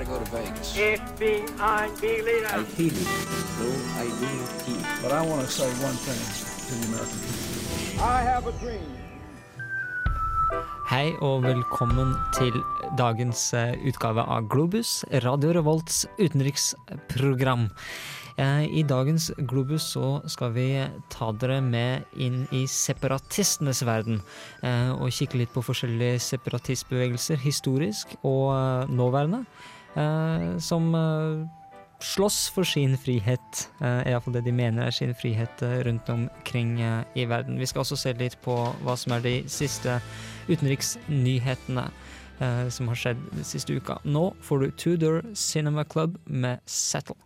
[0.00, 0.76] to go to Vegas.
[0.76, 2.48] FBI leader.
[2.48, 3.08] I hate it,
[3.58, 4.84] though I do not keep.
[5.02, 6.20] But I want to say one thing
[6.68, 8.00] to the American people.
[8.00, 8.88] I have a dream.
[10.90, 12.56] Hei og velkommen til
[12.98, 17.68] dagens eh, utgave av Globus, Radio Revolts utenriksprogram.
[18.40, 20.66] Eh, I dagens Globus så skal vi
[21.12, 24.22] ta dere med inn i separatistenes verden.
[24.64, 29.44] eh, Og kikke litt på forskjellige separatistbevegelser, historisk og nåværende.
[29.96, 31.46] Eh, Som eh,
[32.00, 36.78] slåss for sin frihet, eh, iallfall det de mener er sin frihet rundt omkring
[37.14, 37.58] i verden.
[37.58, 40.00] Vi skal også se litt på hva som er de siste
[40.48, 41.90] utenriksnyhetene
[42.72, 43.98] som har skjedd den siste uka.
[44.08, 47.18] Nå får du Tudor Cinema Club med Settle.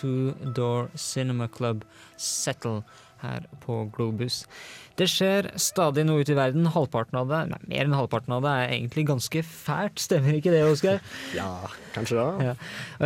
[0.00, 1.84] Two-Door Cinema Club
[2.16, 2.82] Settle
[3.22, 4.42] her på Globus.
[5.00, 6.68] Det skjer stadig noe ute i verden.
[6.74, 10.02] Halvparten av det, nei, mer enn halvparten av det, er egentlig ganske fælt.
[10.02, 11.00] Stemmer ikke det, Oskar?
[11.38, 11.50] Ja,
[11.94, 12.50] kanskje det.
[12.50, 12.54] Ja.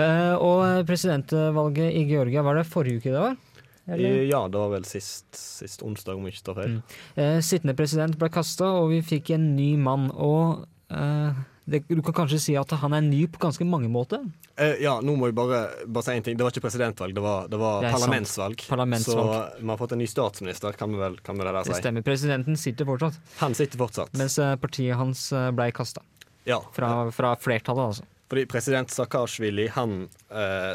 [0.01, 3.37] Eh, og presidentvalget i Georgia, var det forrige uke det var?
[3.85, 4.23] Eller?
[4.25, 6.77] Ja, det var vel sist, sist onsdag, om ikke tar feil.
[6.79, 7.01] Mm.
[7.21, 10.09] Eh, sittende president ble kasta, og vi fikk en ny mann.
[10.15, 14.21] Og eh, det, du kan kanskje si at han er ny på ganske mange måter?
[14.61, 16.37] Eh, ja, nå må jeg bare, bare si en ting.
[16.37, 18.65] Det var ikke presidentvalg, det var, det var Det parlamentsvalg.
[18.69, 19.33] Parlamentsvalg.
[19.33, 21.79] Så vi har fått en ny statsminister, kan vi vel, kan vi det der Det
[21.81, 22.05] stemmer.
[22.07, 24.13] Presidenten sitter fortsatt, Han sitter fortsatt.
[24.21, 26.03] mens eh, partiet hans eh, ble kasta.
[26.45, 28.05] ja, Fra, fra flertallet, altså.
[28.29, 30.75] fordi president Saakashvili, han eh,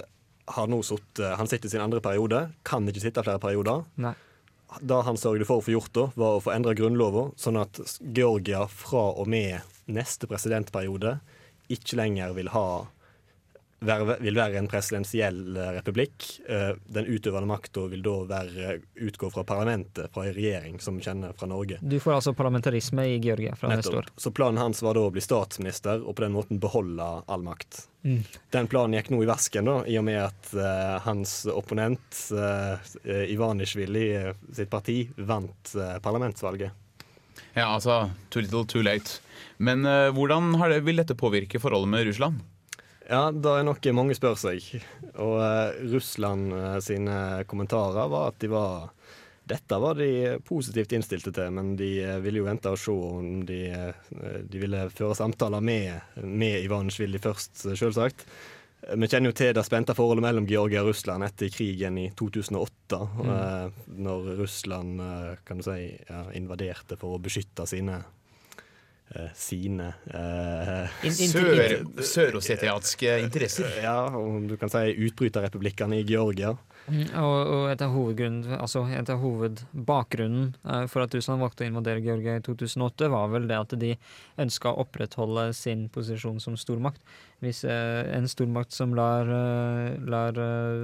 [0.49, 3.83] har nå sittet Han sitter sin andre periode, kan ikke sitte flere perioder.
[4.01, 4.15] Nei.
[4.81, 7.79] Det han sørget for å få gjort da, var å få endra grunnloven, sånn at
[7.99, 11.17] Georgia fra og med neste presidentperiode
[11.73, 12.67] ikke lenger vil ha
[13.79, 16.25] vil være en presidensiell eh, republikk.
[16.49, 18.73] Eh, Den utøvende makta vil da være,
[19.07, 21.79] utgå fra parlamentet, fra en regjering som vi kjenner fra Norge.
[21.81, 24.09] Du får altså parlamentarisme i Georgia fra neste år.
[24.17, 27.85] Så planen hans var da å bli statsminister og på den måten beholde all makt.
[28.03, 28.21] Mm.
[28.55, 32.79] Den planen gikk nå i vasken, da, i og med at uh, hans opponent, uh,
[33.03, 36.85] Ivanishvili uh, sitt parti, vant uh, parlamentsvalget.
[37.53, 39.19] Ja, altså too little, too late.
[39.57, 42.39] Men eh, hvordan har det, vil dette påvirke forholdet med Russland?
[43.09, 44.65] Ja, det er noe mange spør seg.
[45.17, 47.17] Og eh, Russland eh, sine
[47.49, 48.91] kommentarer var at de var
[49.49, 53.41] dette var de positivt innstilte til, men de eh, ville jo vente og se om
[53.49, 58.27] de, eh, de ville føre samtaler med, med Ivanisjvili først, eh, selvsagt.
[58.93, 62.99] Vi kjenner jo til det spente forholdet mellom Georgia og Russland etter krigen i 2008,
[63.19, 63.73] mm.
[64.05, 65.01] når Russland
[65.45, 67.97] kan du si, ja, invaderte for å beskytte sine
[69.33, 72.37] sine eh, in, Sør,
[73.23, 73.79] interesser.
[73.83, 76.53] ja, om du kan si utbryterrepublikkene i Georgia.
[76.89, 81.65] Mm, og, og et av hovedgrunnen, altså et av hovedbakgrunnen eh, for at Russland valgte
[81.65, 83.91] å invadere Georgia i 2008, var vel det at de
[84.41, 87.01] ønska å opprettholde sin posisjon som stormakt.
[87.39, 90.39] Hvis eh, en stormakt som lar, eh, lar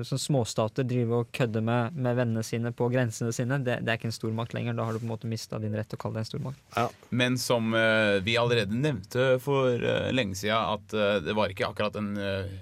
[0.07, 3.99] som småstater drive og kødde med, med vennene sine på grensene sine, det, det er
[3.99, 4.77] ikke en stormakt lenger.
[4.77, 6.63] Da har du på en måte mista din rett til å kalle det en stormakt.
[7.11, 7.75] Men som
[8.23, 9.75] vi allerede nevnte for
[10.15, 12.13] lenge siden, at det var ikke akkurat en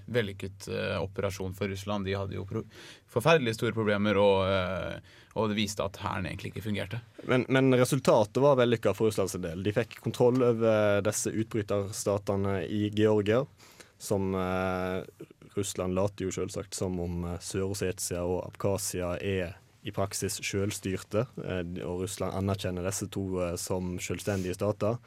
[0.09, 0.70] vellykket
[1.02, 2.09] operasjon for Russland.
[2.09, 2.66] De hadde jo pro
[3.14, 4.42] forferdelig store problemer, og,
[5.38, 6.98] og det viste at hæren egentlig ikke fungerte.
[7.30, 9.62] Men, men resultatet var vellykka for Russlands del.
[9.62, 13.44] De fikk kontroll over disse utbryterstatene i Georgia,
[14.03, 15.02] som eh,
[15.56, 21.64] Russland later jo selvsagt som om eh, Sør-Ossetia og Abkhasia er i praksis selvstyrte, eh,
[21.88, 25.00] og Russland anerkjenner disse to eh, som selvstendige stater.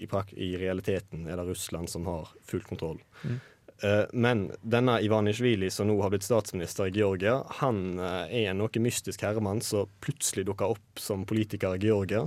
[0.00, 0.08] I,
[0.40, 3.00] I realiteten er det Russland som har full kontroll.
[3.82, 8.82] Eh, Men denne Ivanisjvili, som nå har blitt statsminister i Georgia, han er en noe
[8.82, 12.26] mystisk herremann som plutselig dukker opp som politiker i Georgia.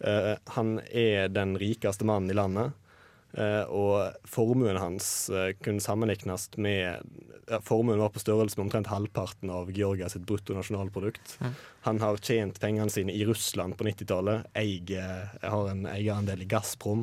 [0.00, 2.72] Eh, Han er den rikeste mannen i landet.
[3.38, 7.00] Eh, Og formuen hans eh, kunne sammenlignes med
[7.50, 11.38] ja, Formuen var på størrelse med omtrent halvparten av Georgia sitt bruttonasjonalprodukt.
[11.88, 14.46] Han har tjent pengene sine i Russland på 90-tallet.
[14.54, 17.02] Eier- Har en eierandel i Gazprom.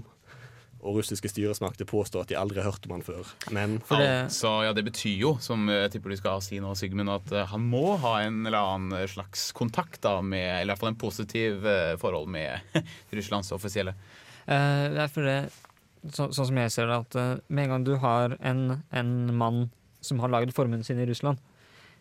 [0.79, 3.27] Og russiske styresmakter påstår at de aldri har hørt om han før.
[3.51, 7.11] Men det, Altså, ja, Det betyr jo, som jeg tipper du skal si nå, Sigmund,
[7.11, 10.79] at eh, han må ha en eller annen slags kontakt da med Eller i hvert
[10.85, 11.67] fall en positiv
[11.99, 12.79] forhold med
[13.11, 13.91] Russlands offisielle.
[14.47, 15.41] Uh, det er for det,
[16.07, 19.13] så, sånn som jeg ser det, at eh, med en gang du har en, en
[19.35, 19.67] mann
[20.05, 21.41] som har laget formuen sin i Russland,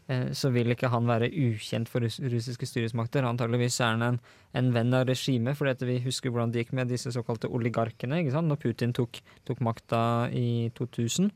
[0.06, 3.26] eh, så vil ikke han være ukjent for russ russiske styresmakter.
[3.26, 4.20] Antageligvis er han en,
[4.58, 8.36] en venn av regimet, for vi husker hvordan det gikk med disse såkalte oligarkene ikke
[8.36, 8.50] sant?
[8.50, 11.32] når Putin tok, tok makta i 2000.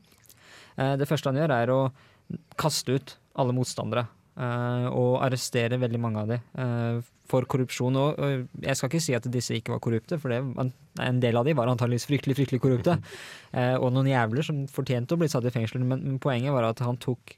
[0.79, 1.81] Eh, det første han gjør, er å
[2.59, 4.07] kaste ut alle motstandere.
[4.37, 7.99] Eh, og arrestere veldig mange av dem eh, for korrupsjon.
[7.99, 8.19] Og,
[8.63, 10.41] jeg skal ikke si at disse ikke var korrupte, for det,
[11.03, 12.97] en del av dem var antageligvis fryktelig fryktelig korrupte.
[13.57, 16.83] eh, og noen jævler som fortjente å bli satt i fengsel, men, poenget var at
[16.85, 17.37] han tok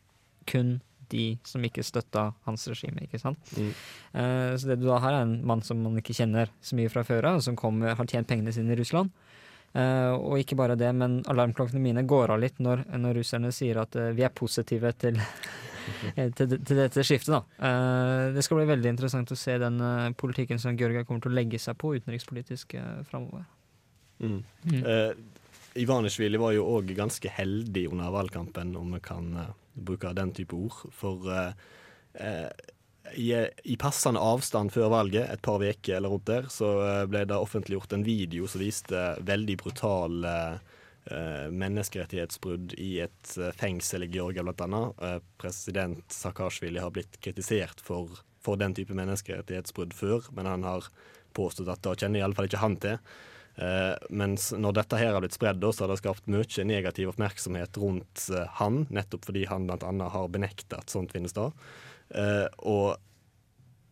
[0.50, 0.78] kun
[1.12, 3.06] de som ikke støtta hans regime.
[3.06, 3.38] ikke sant?
[3.54, 3.74] Mm.
[4.58, 7.04] Så det du da har, er en mann som man ikke kjenner så mye fra
[7.06, 9.14] før av, som kom, har tjent pengene sine i Russland.
[9.76, 13.82] Uh, og ikke bare det, men alarmklokkene mine går av litt når, når russerne sier
[13.82, 15.20] at uh, vi er positive til,
[16.38, 17.34] til, til dette skiftet.
[17.36, 17.42] Da.
[17.70, 21.34] Eh, det skal bli veldig interessant å se den eh, politikken som Georgia kommer til
[21.34, 23.46] å legge seg på utenrikspolitisk uh, framover.
[24.20, 24.44] Mm.
[24.64, 24.84] Mm.
[24.86, 25.16] Eh,
[25.76, 30.56] Ivanisjvili var jo òg ganske heldig under valgkampen, om vi kan eh, bruke den type
[30.56, 30.78] ord.
[30.96, 31.66] For eh,
[32.14, 32.48] eh,
[33.20, 33.28] i,
[33.64, 37.38] i passende avstand før valget, et par uker eller rundt der, så eh, ble det
[37.38, 40.74] offentliggjort en video som viste veldig brutale eh,
[41.54, 45.04] menneskerettighetsbrudd i et eh, fengsel i Georgia, annet.
[45.04, 48.10] Eh, president Saakashvili har blitt kritisert for,
[48.42, 50.90] for den type menneskerettighetsbrudd før, men han har
[51.36, 53.00] påstått at det kjenner iallfall ikke han til.
[53.56, 57.78] Eh, mens når dette her har blitt spredd, så har det skapt mye negativ oppmerksomhet
[57.80, 60.10] rundt eh, han, nettopp fordi han bl.a.
[60.12, 61.52] har benekta at sånt finnes da.
[62.10, 62.98] Eh, og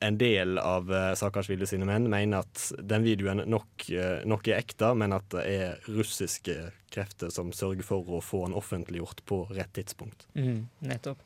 [0.04, 4.60] en del av uh, Saakashvili sine menn mener at den videoen nok, uh, nok er
[4.60, 6.58] ekte, men at det er russiske
[6.94, 10.28] krefter som sørger for å få den offentliggjort på rett tidspunkt.
[10.38, 11.24] Mm, nettopp.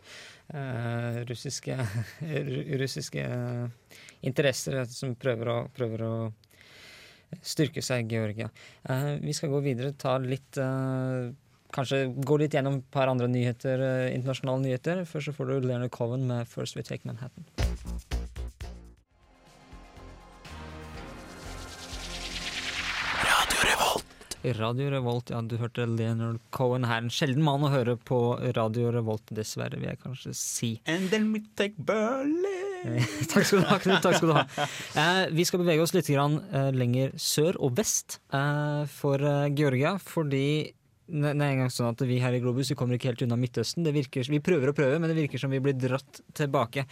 [0.48, 1.76] Uh, russiske
[2.84, 6.14] russiske eh, interesser som prøver å, prøver å
[7.42, 8.50] styrke seg Georgia.
[8.90, 11.34] Eh, vi skal gå videre, ta litt eh,
[11.68, 15.02] Kanskje gå litt gjennom et par andre nyheter, eh, internasjonale nyheter.
[15.04, 18.17] Først så får du Leonard Cohen med 'First We Take Manhattan'.
[24.58, 27.04] Radio Revolt, ja, du hørte Leonard Cohen her.
[27.04, 28.20] En sjelden mann å høre på
[28.56, 30.72] Radio Revolt, dessverre, vil jeg kanskje si.
[30.88, 33.04] And then we take Berlin.
[33.32, 34.02] takk skal du ha, Knut.
[34.06, 34.46] Takk skal du ha.
[34.98, 39.48] Eh, vi skal bevege oss litt grann, eh, lenger sør og vest eh, for eh,
[39.58, 40.74] Georgia, fordi
[41.08, 43.38] det er en gang sånn at Vi her i Globus vi kommer ikke helt unna
[43.40, 43.86] Midtøsten.
[43.86, 46.84] Det virker, vi prøver og prøver, men det virker som vi blir dratt tilbake.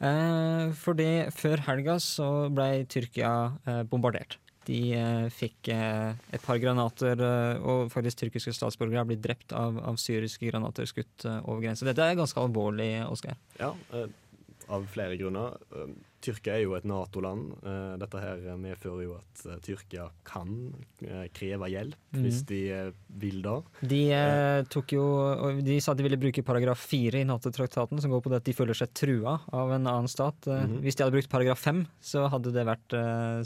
[0.00, 3.32] Eh, fordi før helga så ble Tyrkia
[3.68, 4.38] eh, bombardert.
[4.68, 9.54] De eh, fikk eh, et par granater, eh, og faktisk tyrkiske statsborgere har blitt drept
[9.56, 11.88] av, av syriske granater skutt over grensen.
[11.88, 13.38] Dette er ganske alvorlig, Oskar.
[13.60, 13.72] Ja,
[14.70, 15.56] av flere grunner.
[16.20, 17.54] Tyrkia er jo et Nato-land.
[17.64, 20.50] Eh, dette her medfører jo at eh, Tyrkia kan
[21.06, 22.20] eh, kreve hjelp mm.
[22.24, 22.60] hvis de
[23.22, 23.56] vil da.
[23.80, 24.00] De
[24.70, 25.04] tok jo
[25.64, 28.56] De sa de ville bruke paragraf fire i Nato-traktaten, som går på det at de
[28.56, 30.48] føler seg trua av en annen stat.
[30.48, 30.80] Mhm.
[30.84, 32.96] Hvis de hadde brukt paragraf fem, så hadde det vært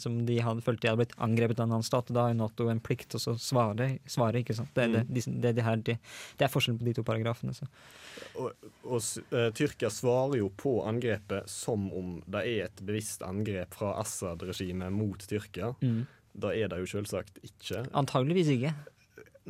[0.00, 2.10] som de hadde følt de hadde blitt angrepet av en annen stat.
[2.14, 4.72] Da har Nato en plikt til å svare, svare ikke sant?
[4.74, 5.96] Det, er det, det, er det, her, de,
[6.38, 7.54] det er forskjellen på de to paragrafene.
[7.56, 7.68] Så.
[8.40, 13.94] Og, og Tyrkia svarer jo på angrepet som om det er et bevisst angrep fra
[14.02, 15.72] Assad-regimet mot Tyrkia.
[15.84, 16.04] Mm.
[16.34, 17.84] Da er det jo selvsagt ikke.
[17.94, 18.74] Antageligvis ikke.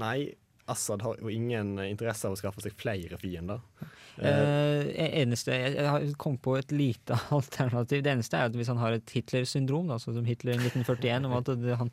[0.01, 0.35] Nei,
[0.71, 3.61] Assad har jo ingen interesse av å skaffe seg flere fiender.
[4.23, 4.65] Eh,
[4.95, 8.03] Eh, eneste, jeg, har kommet på et lite alternativ.
[8.05, 11.29] Det eneste er at hvis han har et Hitler-syndrom, da, sånn som Hitler i 1941,
[11.29, 11.91] om at det, han,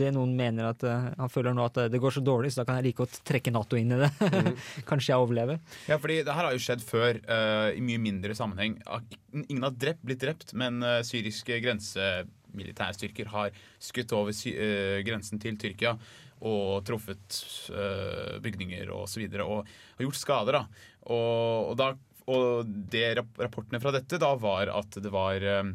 [0.00, 2.62] det noen mener at eh, han føler nå at det, det går så dårlig, så
[2.62, 4.10] da kan jeg like godt trekke Nato inn i det.
[4.90, 5.60] Kanskje jeg overlever.
[5.90, 8.78] Ja, fordi det her har jo skjedd før, uh, i mye mindre sammenheng.
[8.86, 9.02] Ah,
[9.32, 15.40] Ingen har drept, blitt drept, men uh, syriske grensemilitærstyrker har skutt over sy eh, grensen
[15.40, 15.94] til Tyrkia
[16.42, 17.38] og truffet
[17.74, 20.58] uh, bygninger og så videre, og har gjort skader.
[20.58, 20.88] da.
[21.12, 21.92] Og, og, da,
[22.32, 25.72] og det rapportene fra dette da var at det var uh,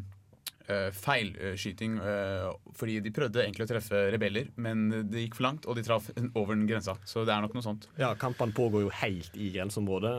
[0.91, 1.97] feilskyting.
[2.03, 5.85] uh, fordi de prøvde egentlig å treffe rebeller, men det gikk for langt, og de
[5.87, 6.97] traff over den grensa.
[7.07, 7.89] Så det er nok noe sånt.
[7.99, 10.15] ja, Kampene pågår jo helt i grenseområdet,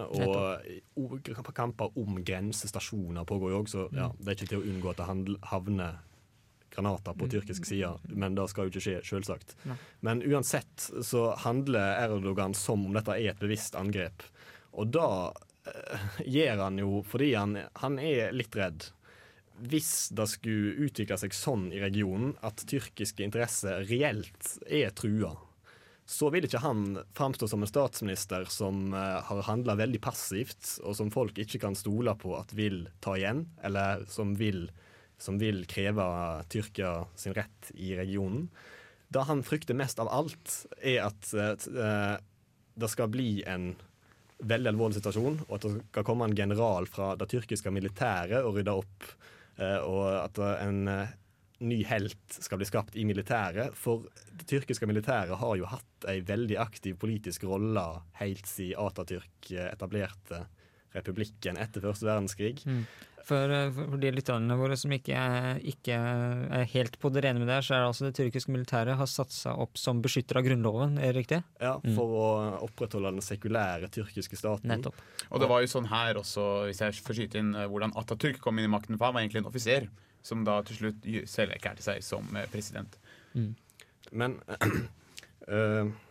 [0.99, 4.95] og kamper om grensestasjoner pågår jo òg, så ja, det er ikke til å unngå
[4.95, 6.05] at det havner
[6.79, 9.57] granater på tyrkisk side, men det skal jo ikke skje, selvsagt.
[10.07, 14.25] Men uansett så handler Erdogan som om dette er et bevisst angrep.
[14.79, 18.89] Og da uh, gjør han jo fordi han, han er litt redd.
[19.59, 25.35] Hvis det skulle utvikle seg sånn i regionen at tyrkiske interesser reelt er trua,
[26.09, 30.97] så vil ikke han framstå som en statsminister som eh, har handla veldig passivt, og
[30.97, 34.71] som folk ikke kan stole på at vil ta igjen, eller som vil,
[35.19, 36.07] som vil kreve
[36.49, 38.49] Tyrkia sin rett i regionen.
[39.09, 42.17] Det han frykter mest av alt, er at eh,
[42.79, 43.73] det skal bli en
[44.39, 48.59] veldig alvorlig situasjon, og at det skal komme en general fra det tyrkiske militæret og
[48.59, 49.09] rydde opp,
[49.59, 51.17] eh, og at en eh,
[51.65, 53.75] ny helt skal bli skapt i militæret.
[53.75, 57.89] For det tyrkiske militæret har jo hatt ei veldig aktiv politisk rolle
[58.21, 60.45] helt siden Atatürk etablerte
[60.97, 62.63] republikken etter første verdenskrig.
[63.29, 67.25] For, eh, for for de lytterne våre som ikke er, ikke er helt på det
[67.27, 69.77] rene med det, her, så er det altså det tyrkiske militæret har satt seg opp
[69.81, 71.43] som beskytter av grunnloven, er det riktig?
[71.61, 72.27] Ja, For å
[72.71, 74.73] opprettholde den sekulære tyrkiske staten.
[74.73, 74.97] Nettopp.
[75.29, 78.41] Og det var jo sånn her også, hvis jeg får skyte inn, eh, hvordan Atatürk
[78.45, 78.97] kom inn i makten.
[78.97, 79.89] For han var egentlig en offiser,
[80.25, 82.97] som da til slutt selv erklærte seg som president.
[83.35, 83.57] president.
[84.13, 84.41] Men
[85.49, 85.91] øh,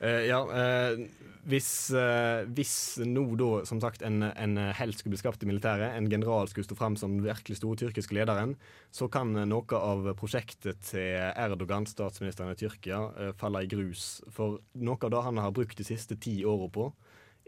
[0.00, 1.00] øh, Ja, uh,
[1.48, 5.96] hvis, uh, hvis nå da, som sagt, en, en helt skulle bli skapt i militæret,
[5.96, 8.56] en general skulle stå frem som den virkelig store tyrkiske lederen,
[8.92, 14.18] så kan noe av prosjektet til Erdogan, statsministeren i Tyrkia, falle i grus.
[14.34, 16.90] For noe av det han har brukt de siste ti åra på,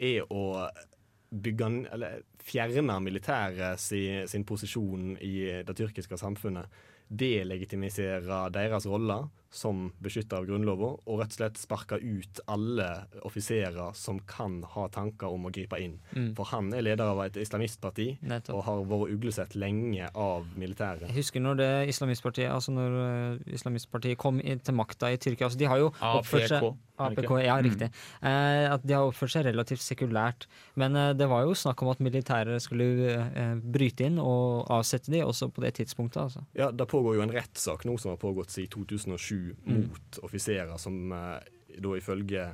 [0.00, 0.71] er å
[1.30, 6.71] bygge, eller fjerne militæret sin, sin posisjon i det tyrkiske samfunnet.
[7.11, 12.87] Delegitimisere deres rolle som beskytta av grunnloven, og rett og slett sparka ut alle
[13.26, 15.97] offiserer som kan ha tanker om å gripe inn.
[16.37, 18.54] For han er leder av et islamistparti Nettopp.
[18.57, 21.09] og har vært uglesett lenge av militæret.
[21.11, 25.59] Jeg husker når det islamistpartiet altså når eh, islamistpartiet kom til makta i Tyrkia altså
[25.59, 27.30] De har jo oppført seg APK.
[27.40, 27.88] ja, riktig.
[28.21, 30.47] Eh, at de har oppført seg relativt sekulært.
[30.76, 32.90] Men eh, det var jo snakk om at militæret skulle
[33.25, 36.21] eh, bryte inn og avsette de også på det tidspunktet.
[36.26, 36.45] Altså.
[36.59, 41.13] Ja, Det pågår jo en rettssak nå som har pågått siden 2007 mot offiserer som
[41.13, 41.39] eh,
[41.81, 42.51] da ifølge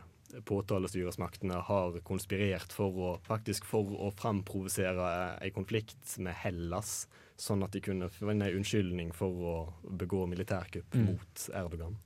[0.46, 7.06] påtalestyresmaktene har konspirert for å faktisk for å fremprovosere en konflikt med Hellas,
[7.40, 9.54] sånn at de kunne finne en unnskyldning for å
[9.86, 11.96] begå militærkupp mot Erdogan.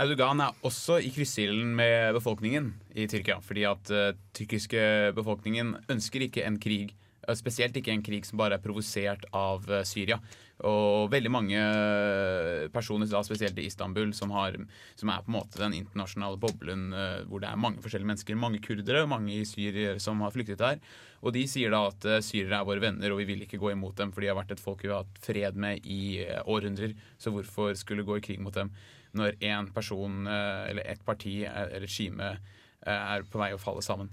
[0.00, 3.40] Erdogan er også i kryssilden med befolkningen i Tyrkia.
[3.44, 4.82] Fordi at uh, tyrkiske
[5.16, 6.94] befolkningen ønsker ikke en krig.
[7.26, 10.20] Eh, Spesielt ikke en krig som bare er provosert av eh, Syria.
[10.68, 14.58] Og veldig mange eh, personer, spesielt i Istanbul, som, har,
[15.00, 16.90] som er på en måte den internasjonale boblen
[17.28, 18.40] hvor det er mange forskjellige mennesker.
[18.40, 20.82] Mange kurdere og mange i Syria som har flyktet her.
[21.24, 23.98] Og de sier da at syrere er våre venner, og vi vil ikke gå imot
[23.98, 26.96] dem, for de har vært et folk vi har hatt fred med i århundrer.
[27.20, 28.72] Så hvorfor skulle gå i krig mot dem
[29.16, 32.36] når én person eller ett parti et regime
[32.86, 34.10] er på vei å falle sammen?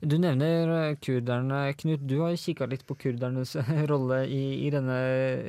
[0.00, 2.02] Du nevner eh, kurderne, Knut.
[2.04, 3.56] Du har kikka litt på kurdernes
[3.90, 4.98] rolle i, i denne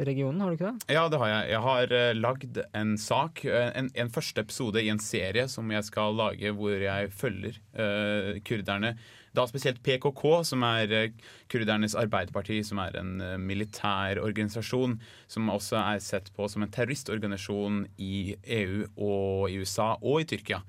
[0.07, 0.95] regionen, har du ikke det?
[0.95, 1.49] Ja, det har jeg.
[1.51, 5.71] Jeg har uh, lagd en sak, eh, en, en første episode i en serie som
[5.73, 8.95] jeg skal lage hvor jeg følger uh, kurderne.
[9.35, 14.97] Da spesielt PKK, som er eh, kurdernes arbeiderparti, som er en eh, militær organisasjon,
[15.31, 20.27] som også er sett på som en terroristorganisasjon i EU og i USA og i
[20.33, 20.61] Tyrkia.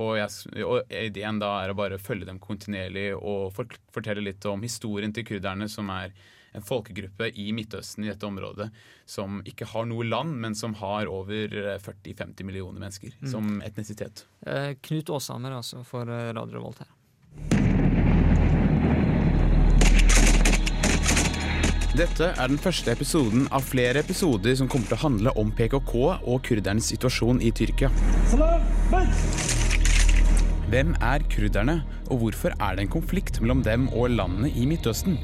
[0.00, 3.56] Og, jeg, og ideen da er å bare følge dem kontinuerlig og
[3.92, 6.14] fortelle litt om historien til kurderne, som er
[6.52, 8.70] en folkegruppe i Midtøsten i dette området
[9.08, 14.24] som ikke har noe land, men som har over eh, 40-50 millioner mennesker som etnisitet.
[14.46, 16.90] Eh, Knut Aashammer altså for eh, Radio Revolt her.
[21.90, 25.94] Dette er den første episoden av flere episoder som kommer til å handle om PKK
[25.98, 27.88] og kurdernes situasjon i Tyrkia.
[30.70, 35.18] Hvem er kurderne, og hvorfor er det en konflikt mellom dem og landene i Midtøsten?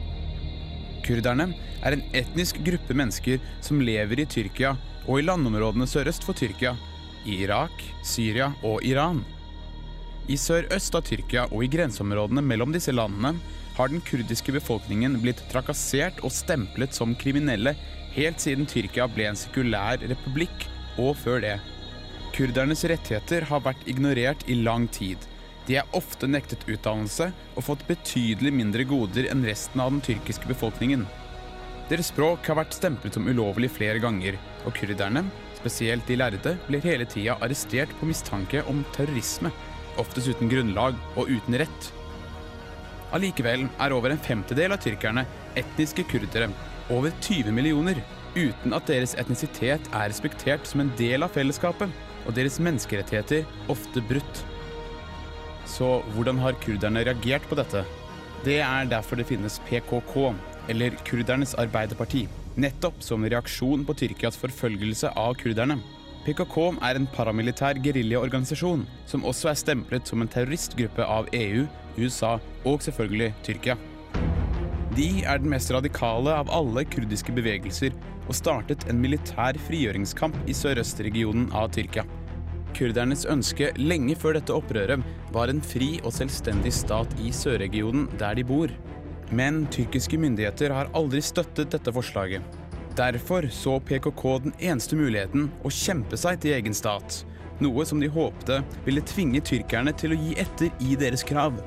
[1.07, 1.53] Kurderne
[1.87, 4.75] er en etnisk gruppe mennesker som lever i Tyrkia
[5.07, 6.75] og i landområdene sørøst for Tyrkia,
[7.31, 9.23] i Irak, Syria og Iran.
[10.27, 13.37] I sør-øst av Tyrkia og i grenseområdene mellom disse landene
[13.77, 17.77] har den kurdiske befolkningen blitt trakassert og stemplet som kriminelle
[18.17, 20.67] helt siden Tyrkia ble en sekulær republikk,
[20.97, 21.57] og før det.
[22.37, 25.21] Kurdernes rettigheter har vært ignorert i lang tid.
[25.67, 30.49] De er ofte nektet utdannelse og fått betydelig mindre goder enn resten av den tyrkiske
[30.49, 31.05] befolkningen.
[31.91, 35.25] Deres språk har vært stemplet som ulovlig flere ganger, og kurderne,
[35.59, 39.53] spesielt de lærde, blir hele tida arrestert på mistanke om terrorisme,
[40.01, 41.93] oftest uten grunnlag og uten rett.
[43.17, 45.25] Allikevel er over en femtedel av tyrkerne
[45.57, 46.51] etniske kurdere,
[46.93, 48.03] over 20 millioner,
[48.37, 51.89] uten at deres etnisitet er respektert som en del av fellesskapet,
[52.27, 54.43] og deres menneskerettigheter ofte brutt.
[55.67, 57.87] Så hvordan har kurderne reagert på dette?
[58.45, 60.35] Det er derfor det finnes PKK,
[60.71, 62.27] eller Kurdernes Arbeiderparti,
[62.61, 65.81] nettopp som reaksjon på Tyrkias forfølgelse av kurderne.
[66.27, 71.69] PKK er en paramilitær geriljaorganisasjon som også er stemplet som en terroristgruppe av EU,
[72.01, 72.33] USA
[72.67, 73.77] og selvfølgelig Tyrkia.
[74.97, 77.95] De er den mest radikale av alle kurdiske bevegelser
[78.27, 82.03] og startet en militær frigjøringskamp i sørøstregionen av Tyrkia.
[82.75, 85.07] Kurdernes ønske lenge før dette opprøret
[85.37, 88.75] var en fri og selvstendig stat i sørregionen der de bor.
[89.31, 92.43] Men tyrkiske myndigheter har aldri støttet dette forslaget.
[92.97, 97.27] Derfor så PKK den eneste muligheten å kjempe seg til egen stat,
[97.61, 101.59] noe som de håpte ville tvinge tyrkerne til å gi etter i deres krav.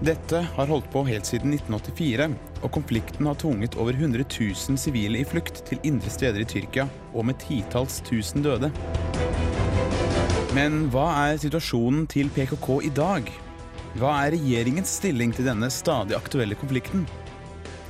[0.00, 2.30] Dette har holdt på helt siden 1984,
[2.62, 6.88] og konflikten har tvunget over 100 000 sivile i flukt til indre steder i Tyrkia,
[7.12, 8.72] og med titalls tusen døde.
[10.56, 13.28] Men hva er situasjonen til PKK i dag?
[14.00, 17.04] Hva er regjeringens stilling til denne stadig aktuelle konflikten?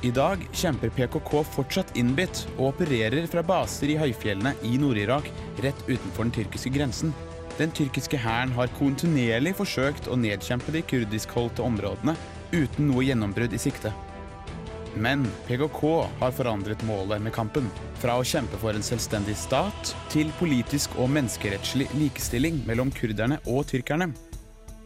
[0.01, 5.27] I dag kjemper PKK fortsatt innbitt og opererer fra baser i høyfjellene i Nord-Irak
[5.61, 7.11] rett utenfor den tyrkiske grensen.
[7.59, 12.15] Den tyrkiske hæren har kontinuerlig forsøkt å nedkjempe de kurdiskholdte områdene
[12.49, 13.93] uten noe gjennombrudd i sikte.
[14.97, 15.85] Men PKK
[16.17, 17.69] har forandret målet med kampen.
[18.01, 23.69] Fra å kjempe for en selvstendig stat til politisk og menneskerettslig likestilling mellom kurderne og
[23.69, 24.09] tyrkerne.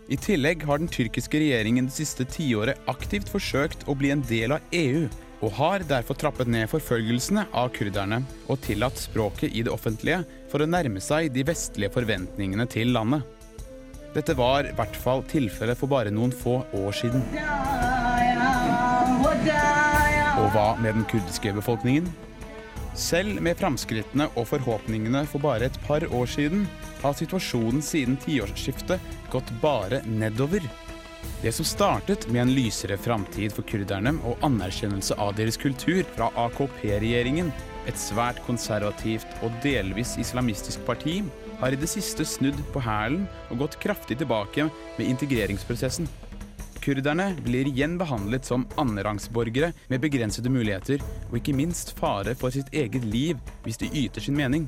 [0.06, 4.54] I tillegg har den tyrkiske regjeringen det siste tiåret aktivt forsøkt å bli en del
[4.54, 5.08] av EU,
[5.42, 10.22] og har derfor trappet ned forfølgelsene av kurderne og tillatt språket i det offentlige
[10.52, 13.26] for å nærme seg de vestlige forventningene til landet.
[14.16, 17.26] Dette var i hvert fall tilfellet for bare noen få år siden.
[20.36, 22.08] Og hva med den kurdiske befolkningen?
[22.96, 26.64] Selv med framskrittene og forhåpningene for bare et par år siden,
[27.02, 30.64] har situasjonen siden tiårsskiftet gått bare nedover.
[31.44, 36.32] Det som startet med en lysere framtid for kurderne og anerkjennelse av deres kultur fra
[36.46, 37.52] AKP-regjeringen,
[37.86, 41.20] et svært konservativt og delvis islamistisk parti,
[41.60, 46.08] har i det siste snudd på hælen og gått kraftig tilbake med integreringsprosessen.
[46.86, 51.02] Kurderne blir igjen behandlet som annenrangsborgere med begrensede muligheter,
[51.32, 54.68] og ikke minst fare for sitt eget liv hvis de yter sin mening.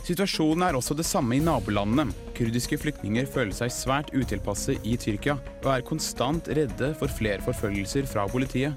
[0.00, 2.14] Situasjonen er også det samme i nabolandene.
[2.38, 8.08] Kurdiske flyktninger føler seg svært utilpasse i Tyrkia, og er konstant redde for flere forfølgelser
[8.08, 8.72] fra politiet.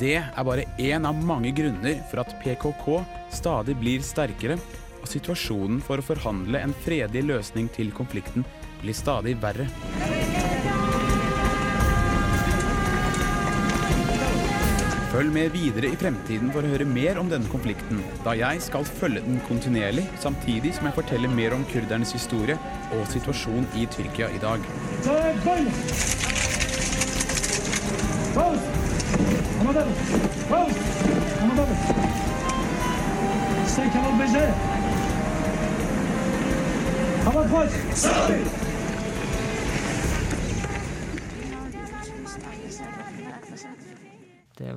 [0.00, 2.88] Det er bare én av mange grunner for at PKK
[3.36, 4.56] stadig blir sterkere,
[5.02, 8.48] og situasjonen for å forhandle en fredelig løsning til konflikten
[8.80, 9.68] blir stadig verre.
[15.14, 18.82] Følg med videre i fremtiden for å høre mer om denne konflikten, da jeg skal
[18.98, 22.56] følge den kontinuerlig, samtidig som jeg forteller mer om kurdernes historie
[22.96, 24.58] og situasjon i Tyrkia i dag.
[25.06, 25.22] Det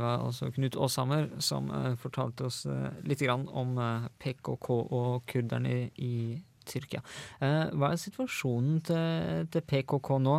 [0.08, 5.88] var altså Knut Aashammer som eh, fortalte oss eh, litt om eh, PKK og kurderne
[5.96, 6.15] i,
[6.67, 7.00] Tyrkia.
[7.39, 10.34] Hva er situasjonen til, til PKK nå?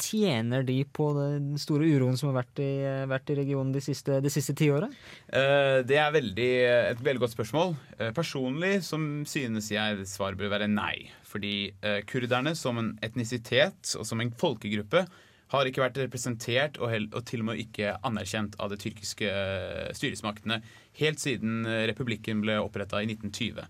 [0.00, 2.70] Tjener de på den store uroen som har vært i,
[3.10, 4.96] vært i regionen de siste, de siste tiåret?
[5.28, 6.48] Det er veldig,
[6.94, 7.76] et veldig godt spørsmål.
[8.16, 11.10] Personlig som synes jeg svaret bør være nei.
[11.28, 11.74] Fordi
[12.08, 15.04] kurderne som en etnisitet og som en folkegruppe
[15.52, 19.90] har ikke vært representert og, og til og med ikke anerkjent av de tyrkiske eh,
[19.96, 20.60] styresmaktene
[21.00, 23.62] helt siden eh, republikken ble oppretta i 1920.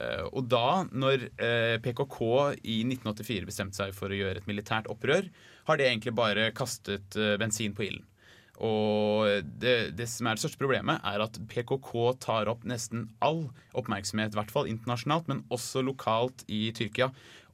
[0.00, 1.28] Eh, Og da, når
[1.84, 2.20] PKK
[2.62, 5.28] i 1984 bestemte seg for å gjøre et militært opprør,
[5.68, 8.06] har det egentlig bare kastet bensin på ilden.
[8.60, 13.46] Og det, det som er det største problemet, er at PKK tar opp nesten all
[13.78, 17.08] oppmerksomhet, i hvert fall internasjonalt, men også lokalt i Tyrkia,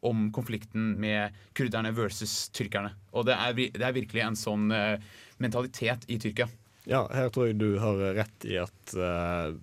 [0.07, 2.95] om konflikten med kurderne versus tyrkerne.
[3.13, 4.97] Og det er, det er virkelig en sånn uh,
[5.43, 6.49] mentalitet i Tyrkia.
[6.87, 9.57] Ja, her tror jeg du har rett i at uh,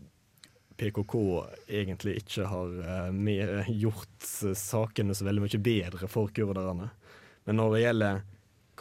[0.78, 6.90] PKK egentlig ikke har eh, med, gjort eh, sakene så veldig mye bedre for kurderne.
[7.46, 8.22] Men når det gjelder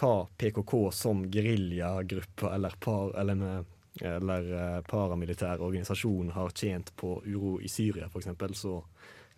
[0.01, 3.65] hva PKK som geriljagruppe eller, par, eller,
[4.01, 8.79] eller eh, paramilitær organisasjon har tjent på uro i Syria f.eks., så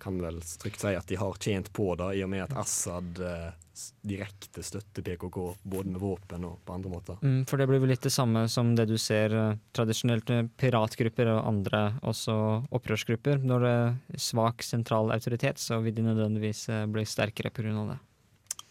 [0.05, 3.21] kan vel trygt si at de har tjent på det, i og med at Assad
[3.25, 3.53] eh,
[4.07, 7.19] direkte støtter PKK både med våpen og på andre måter.
[7.23, 10.51] Mm, for det blir vel litt det samme som det du ser eh, tradisjonelt med
[10.61, 12.37] piratgrupper og andre også
[12.77, 13.41] opprørsgrupper.
[13.43, 17.73] Når det er svak sentral autoritet, så vil de nødvendigvis eh, bli sterkere pga.
[17.95, 17.99] det.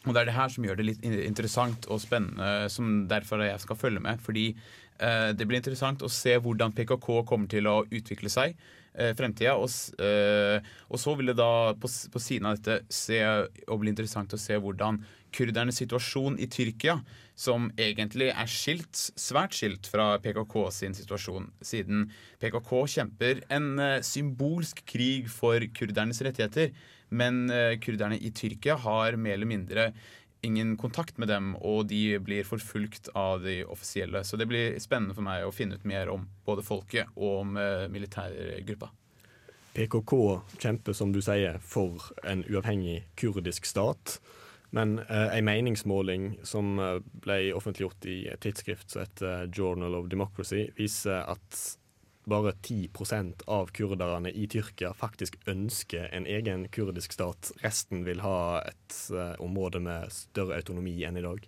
[0.03, 3.59] Og det er det her som gjør det litt interessant og spennende, som derfor jeg
[3.63, 4.21] skal følge med.
[4.23, 8.55] Fordi eh, det blir interessant å se hvordan PKK kommer til å utvikle seg
[9.17, 9.55] fremtida.
[9.57, 9.69] Og,
[10.03, 13.19] eh, og så vil det da på, på siden av dette se,
[13.67, 15.01] og bli interessant å se hvordan
[15.33, 16.99] kurdernes situasjon i Tyrkia,
[17.33, 22.05] som egentlig er skilt, svært skilt fra PKK sin situasjon, siden
[22.41, 26.73] PKK kjemper en eh, symbolsk krig for kurdernes rettigheter.
[27.13, 29.89] Men eh, kurderne i Tyrkia har mer eller mindre
[30.43, 34.23] ingen kontakt med dem, og de blir forfulgt av de offisielle.
[34.23, 37.57] Så det blir spennende for meg å finne ut mer om både folket og om
[37.57, 38.91] eh, militærgruppa.
[39.73, 40.13] PKK
[40.61, 44.19] kjemper, som du sier, for en uavhengig kurdisk stat.
[44.75, 50.11] Men eh, en meningsmåling som eh, ble offentliggjort i et tidsskrift som heter Journal of
[50.11, 51.63] Democracy, viser at
[52.29, 57.51] bare 10% av kurderne i Tyrkia faktisk ønsker en egen kurdisk stat.
[57.63, 61.47] Resten vil ha et uh, område med større autonomi enn i dag.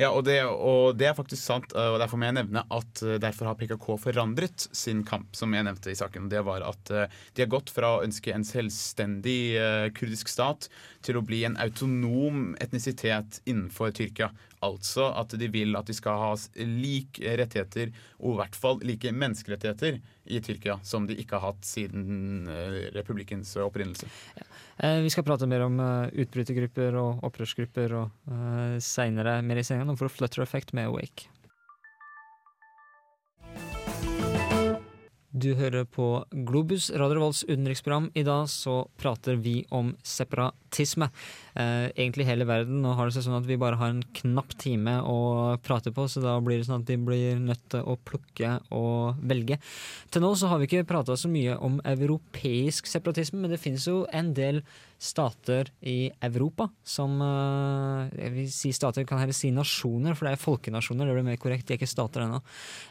[0.00, 3.18] Ja, og det, og det er faktisk sant, og derfor må jeg nevne at eh,
[3.20, 6.30] derfor har PKK forandret sin kamp, som jeg nevnte i saken.
[6.32, 10.70] Det var at eh, de har gått fra å ønske en selvstendig eh, kurdisk stat
[11.04, 14.30] til å bli en autonom etnisitet innenfor Tyrkia.
[14.64, 16.32] Altså at de vil at de skal ha
[16.64, 21.66] like rettigheter, og i hvert fall like menneskerettigheter i Tyrkia, som de ikke har hatt
[21.66, 24.08] siden eh, republikkens opprinnelse.
[24.38, 24.48] Ja.
[25.04, 28.32] Vi skal prate mer om eh, utbrytergrupper og opprørsgrupper og
[28.84, 29.66] seinere mer i.
[29.84, 31.28] Nå får du Flutter Effect med Awake.
[35.30, 38.08] Du hører på Globus, Radio Revolts utenriksprogram.
[38.18, 41.06] I dag så prater vi om separatisme.
[41.54, 42.80] Eh, egentlig hele verden.
[42.82, 46.08] Nå har det seg sånn at vi bare har en knapp time å prate på,
[46.10, 49.60] så da blir det sånn at de blir nødt til å plukke og velge.
[50.10, 53.86] Til nå så har vi ikke prata så mye om europeisk separatisme, men det finnes
[53.86, 54.64] jo en del
[55.00, 60.34] stater i Europa som eh, Jeg vil si stater, kan heller si nasjoner, for det
[60.36, 61.08] er folkenasjoner.
[61.08, 62.42] Det blir mer korrekt, de er ikke stater ennå.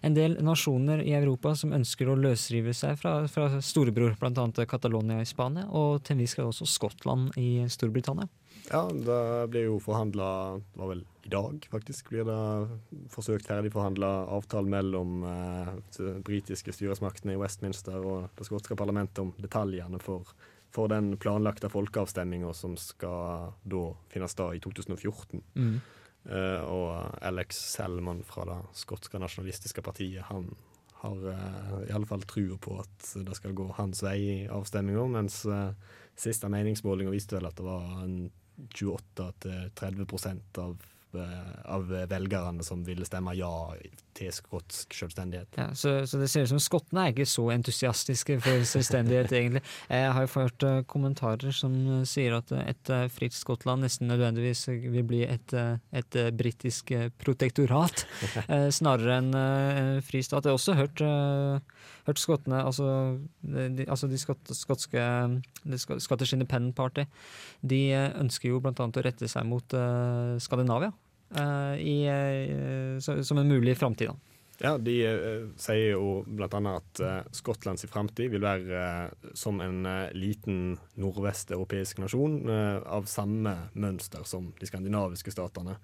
[0.05, 4.65] En del nasjoner i Europa som ønsker å løsrive seg fra, fra storebror, bl.a.
[4.65, 8.29] Catalonia i Spania, og til en viss grad også Skottland i Storbritannia.
[8.69, 14.07] Ja, det blir jo forhandla Det var vel i dag, faktisk, blir det forsøkt ferdigforhandla
[14.33, 20.31] avtale mellom eh, de britiske styresmaktene i Westminster og det skotske parlamentet om detaljene for,
[20.71, 25.43] for den planlagte folkeavstemninga som skal da finne sted i 2014.
[26.29, 30.51] Eh, og Alex Selman fra det skotske nasjonalistiske partiet, han
[30.99, 35.05] har uh, i alle fall trua på at det skal gå hans vei i avstemminga,
[35.13, 35.71] mens uh,
[36.19, 38.03] siste meningsmålinga viste vel at det var
[38.75, 40.75] 28-30 av,
[41.15, 43.53] uh, av velgerne som ville stemme ja
[44.19, 45.57] til skotsk selvstendighet.
[45.59, 49.63] Ja, så, så det ser ut som skottene er ikke så entusiastiske for selvstendighet, egentlig.
[49.87, 51.75] Jeg har jo hørt eh, kommentarer som
[52.09, 58.05] sier at et eh, fritt Skottland nesten nødvendigvis vil bli et, eh, et britisk protektorat,
[58.79, 60.45] snarere enn en fri stat.
[60.45, 61.03] Jeg har også hørt,
[62.07, 65.03] hørt skottene, altså de, altså de skot, skotske
[65.63, 67.05] de Scottish Independent Party,
[67.61, 67.83] de
[68.19, 69.77] ønsker jo annet å rette seg mot
[70.43, 70.91] Skandinavia.
[71.35, 74.11] Eh, i, eh, som en mulig framtid.
[74.59, 77.01] Ja, de eh, sier jo annet at
[77.35, 85.31] Skottlands framtid vil være som en liten nordvesteuropeisk nasjon av samme mønster som de skandinaviske
[85.31, 85.77] statene.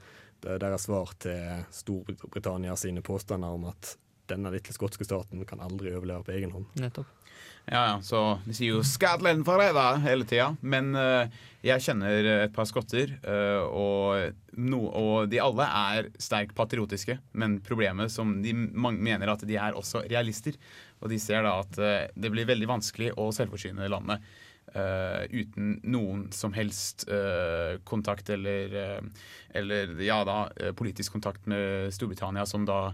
[0.43, 3.95] Det er deres svar til Storbritannia sine påstander om at
[4.29, 6.67] denne lille skotske staten kan aldri overleve på egen hånd.
[6.81, 7.24] Nettopp.
[7.65, 10.55] Ja, ja, så De sier jo 'Scotland da hele tida.
[10.61, 11.25] Men uh,
[11.65, 17.17] jeg kjenner et par skotter, uh, og, no, og de alle er sterkt patriotiske.
[17.33, 20.53] Men problemet som de mener at de er også realister.
[21.01, 24.21] Og de ser da at uh, det blir veldig vanskelig å selvforsyne landet.
[24.73, 30.39] Eh, uten noen som helst uh, kontakt eller, uh, eller ja da,
[30.77, 32.89] politisk kontakt med Storbritannia, som da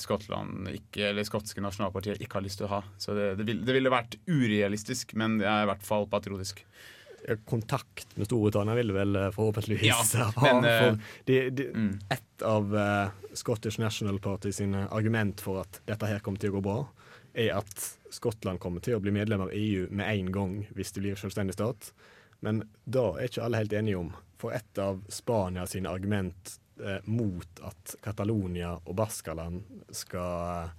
[0.00, 2.80] Skottland ikke, eller skotske nasjonalpartier ikke har lyst til å ha.
[2.96, 6.62] Så det, det, ville, det ville vært urealistisk, men det er i hvert fall patriotisk.
[7.46, 9.98] Kontakt med Storbritannia vil vel forhåpentligvis Ja,
[10.40, 10.72] men, ha.
[10.80, 10.96] for
[11.28, 11.92] de, de, Mm.
[12.10, 16.56] Et av uh, Scottish National Party sine argument for at dette her kommer til å
[16.56, 16.78] gå bra,
[17.36, 21.04] er at Skottland kommer til å bli medlem av EU med en gang hvis det
[21.04, 21.92] blir selvstendig stat.
[22.44, 24.12] Men da er ikke alle helt enige om.
[24.40, 29.62] For et av Spania sine argument eh, mot at Catalonia og Baskaland
[29.94, 30.72] skal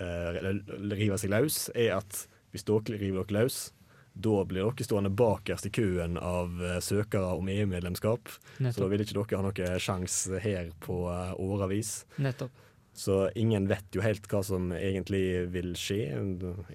[0.00, 0.40] eh,
[0.94, 3.68] rive seg løs, er at hvis dere river dere løs,
[4.20, 8.32] da blir dere stående bakerst i køen av eh, søkere om EU-medlemskap.
[8.58, 12.00] Så da vil ikke dere ha noen sjanse her på eh, årevis.
[12.20, 12.66] Nettopp.
[13.00, 16.02] Så ingen vet jo helt hva som egentlig vil skje.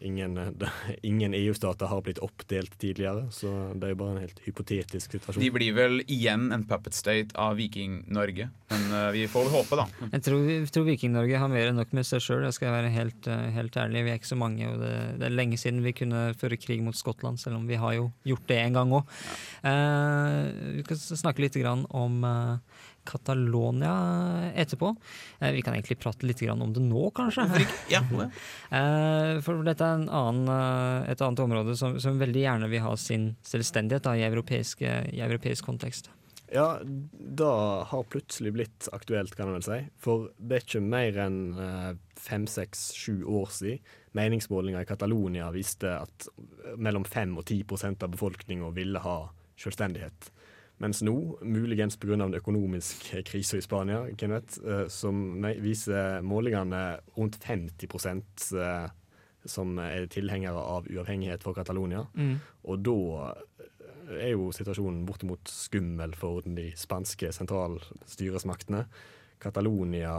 [0.01, 0.39] Ingen,
[1.09, 5.43] ingen EU-stater har blitt oppdelt tidligere, så det er jo bare en helt hypotetisk situasjon.
[5.43, 8.47] De blir vel igjen en puppet state av Viking-Norge.
[8.73, 9.85] Men eh, vi får vel håpe, da.
[10.15, 13.29] Jeg tror, tror Viking-Norge har mer enn nok med seg sjøl, jeg skal være helt,
[13.29, 14.03] eh, helt ærlig.
[14.07, 16.81] Vi er ikke så mange, og det, det er lenge siden vi kunne føre krig
[16.85, 19.15] mot Skottland, selv om vi har jo gjort det en gang òg.
[19.61, 23.93] vi kan snakke litt grann om eh, Catalonia
[24.55, 24.91] etterpå.
[25.39, 27.47] Eh, vi kan egentlig prate litt om det nå, kanskje.
[27.93, 28.03] Ja,
[28.75, 32.83] Eh, for dette er en annen, eh, et annet område som, som veldig gjerne vil
[32.83, 36.09] ha sin selvstendighet da, i, europeisk, i europeisk kontekst.
[36.51, 37.51] Ja, det
[37.91, 39.79] har plutselig blitt aktuelt, kan en vel si.
[40.01, 41.39] For det er ikke mer enn
[42.19, 43.79] fem, seks, sju år siden
[44.15, 46.27] meningsmålinger i Catalonia viste at
[46.77, 49.17] mellom 5 og 10% av befolkninga ville ha
[49.59, 50.29] selvstendighet.
[50.83, 52.17] Mens nå, muligens pga.
[52.19, 58.89] den økonomiske krisen i Spania, vet, eh, som viser målingene rundt 50 eh,
[59.45, 62.05] som er tilhengere av uavhengighet for Catalonia.
[62.17, 62.39] Mm.
[62.63, 62.97] Og da
[64.19, 68.85] er jo situasjonen bortimot skummel for de spanske sentralstyresmaktene.
[69.41, 70.15] Catalonia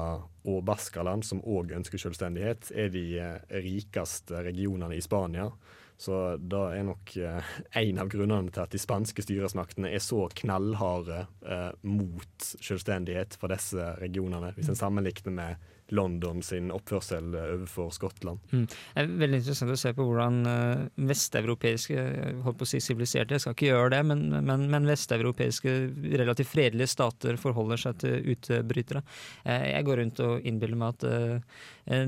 [0.46, 5.50] og Baskaland, som òg ønsker selvstendighet, er de eh, rikeste regionene i Spania.
[5.96, 10.26] Så da er nok eh, en av grunnene til at de spanske styresmaktene er så
[10.42, 17.52] knallharde eh, mot selvstendighet for disse regionene, hvis en sammenligner med London sin oppførsel eh,
[17.54, 18.40] overfor Skottland.
[18.50, 18.64] Mm.
[18.66, 22.80] Det er veldig interessant å se på hvordan uh, vesteuropeiske jeg holdt på å si
[22.82, 25.74] siviliserte, jeg skal ikke gjøre det, men, men, men vesteuropeiske
[26.18, 29.04] relativt fredelige stater forholder seg til utbrytere.
[29.46, 31.04] Uh, jeg går rundt og innbiller meg at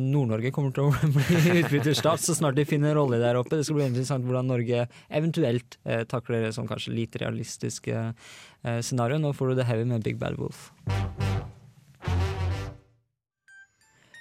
[0.03, 3.61] Nord-Norge kommer til å bli utbryterstat så snart de finner en rolle der oppe.
[3.61, 5.79] Det skal bli interessant hvordan Norge eventuelt
[6.11, 8.09] takler det som kanskje lite realistiske
[8.83, 9.21] scenario.
[9.23, 10.73] Nå får du det heavy med Big Bad Wolf.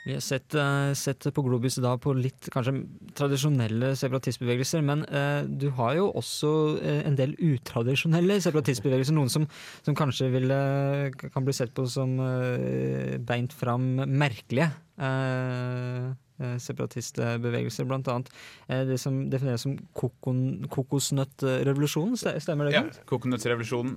[0.08, 2.78] Vi har sett, uh, sett på Globus da på litt kanskje
[3.18, 9.14] tradisjonelle separatistbevegelser, men eh, du har jo også uh, en del utradisjonelle separatistbevegelser.
[9.18, 9.48] Noen som,
[9.84, 10.60] som kanskje ville,
[11.26, 12.16] kan bli sett på som
[13.28, 14.70] beint fram merkelige.
[16.38, 18.30] Separatistbevegelser, blant annet
[18.88, 22.18] det som defineres som kokosnøttrevolusjonen.
[22.18, 22.76] Stemmer det?
[22.78, 23.94] Ja, kokosnøttrevolusjonen.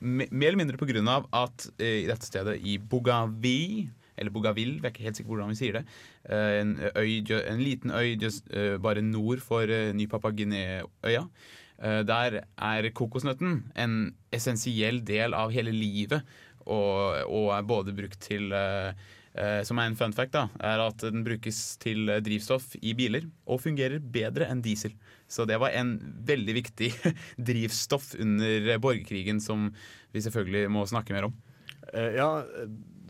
[0.00, 4.88] mer eller mindre på grunn av at i dette stedet, i Bogavi eller Bougainville, jeg
[4.88, 5.84] er ikke helt sikker hvordan vi sier det.
[6.32, 8.48] En, øy, en liten øy just,
[8.82, 11.26] bare nord for Ny Papua Guinea-øya.
[12.08, 13.96] Der er kokosnøtten en
[14.32, 16.24] essensiell del av hele livet,
[16.64, 18.50] og, og er både brukt til
[19.68, 23.60] som er en fun fact, da, er at den brukes til drivstoff i biler og
[23.60, 24.94] fungerer bedre enn diesel.
[25.28, 26.88] Så det var en veldig viktig
[27.50, 29.68] drivstoff under borgerkrigen som
[30.14, 31.36] vi selvfølgelig må snakke mer om.
[31.92, 32.30] Ja,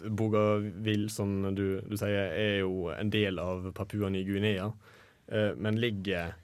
[0.04, 4.70] Bougainville, som du, du, sier, er jo en del av Papua Ny-Guinea,
[5.28, 6.34] eh, men ligger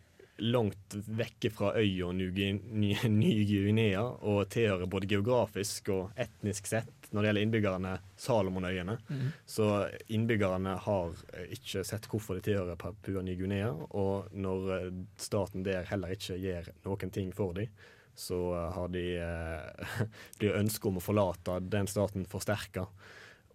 [0.42, 7.46] langt vekke fra øya Ny-Guinea og tilhører både geografisk og etnisk sett, når det gjelder
[7.46, 8.96] innbyggerne, Salomonøyene.
[9.06, 9.28] Mm.
[9.46, 9.68] Så
[10.08, 11.14] innbyggerne har
[11.52, 17.14] ikke sett hvorfor de tilhører Papua Ny-Guinea, og når staten der heller ikke gjør noen
[17.14, 17.70] ting for dem,
[18.14, 18.38] så
[18.74, 20.06] har de, eh,
[20.38, 22.88] blir ønsket om å forlate den staten forsterka.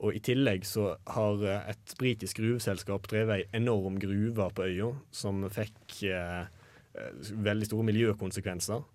[0.06, 4.92] Og I tillegg så har eh, et britisk gruveselskap drevet ei enorm gruve på øya,
[5.12, 6.46] som fikk eh,
[6.94, 8.86] eh, veldig store miljøkonsekvenser.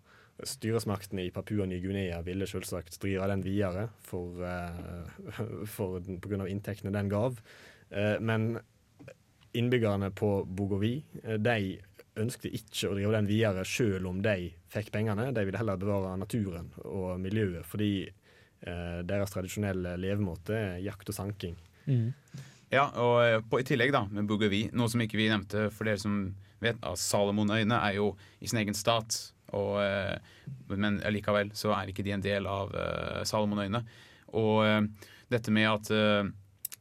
[0.48, 5.32] Styresmaktene i Papua Ny-Guinea ville selvsagt drive den videre for, eh,
[5.74, 7.40] for, på grunn av inntektene den gav.
[7.90, 8.54] Eh, men
[9.52, 11.76] innbyggerne på Bogovi eh, de
[12.22, 15.30] ønsket ikke å drive den videre selv om de fikk pengene.
[15.34, 17.94] De ville heller bevare naturen og miljøet, fordi
[18.62, 21.56] deres tradisjonelle levemåte er jakt og sanking.
[21.86, 22.12] Mm.
[22.72, 25.88] Ja, og eh, på, i tillegg da, med Bougainville, noe som ikke vi nevnte for
[25.88, 26.24] dere som
[26.62, 29.18] vet, at Salomonøyene er jo i sin egen stat.
[29.52, 30.16] Og, eh,
[30.72, 33.82] men likevel så er ikke de en del av uh, Salomonøyene.
[34.40, 36.30] Og uh, dette med at uh,